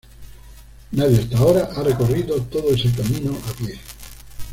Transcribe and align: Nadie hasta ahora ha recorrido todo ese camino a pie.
Nadie 0.93 1.19
hasta 1.21 1.37
ahora 1.37 1.69
ha 1.75 1.83
recorrido 1.83 2.35
todo 2.45 2.71
ese 2.73 2.91
camino 2.91 3.37
a 3.47 3.53
pie. 3.53 3.77